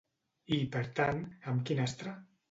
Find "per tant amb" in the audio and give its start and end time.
0.75-1.61